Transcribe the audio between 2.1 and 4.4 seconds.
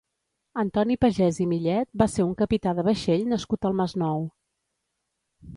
ser un capità de vaixell nascut al Masnou.